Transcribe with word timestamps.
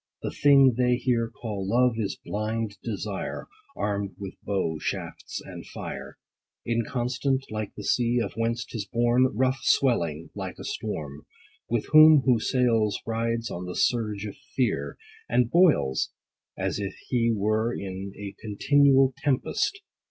The 0.23 0.31
thing 0.31 0.73
they 0.79 0.95
here 0.95 1.29
call 1.29 1.63
Love, 1.69 1.93
is 1.99 2.17
blind 2.25 2.79
desire, 2.81 3.47
Arm'd 3.77 4.15
with 4.17 4.33
bow, 4.41 4.79
shafts, 4.79 5.39
and 5.45 5.63
fire; 5.67 6.17
Inconstant, 6.65 7.45
like 7.51 7.75
the 7.77 7.83
sea, 7.83 8.19
of 8.19 8.33
whence 8.33 8.65
'tis 8.65 8.87
born, 8.87 9.25
30 9.25 9.37
Rough, 9.37 9.59
swelling, 9.61 10.31
like 10.33 10.57
a 10.57 10.63
storm: 10.63 11.27
With 11.69 11.85
whom 11.91 12.23
who 12.25 12.39
sails, 12.39 12.99
rides 13.05 13.51
on 13.51 13.65
the 13.67 13.75
surge 13.75 14.25
of 14.25 14.37
fear, 14.55 14.97
And 15.29 15.51
boils, 15.51 16.09
as 16.57 16.79
if 16.79 16.95
he 17.09 17.31
were 17.31 17.71
In 17.71 18.11
a 18.17 18.33
continual 18.41 19.13
tempest. 19.19 19.81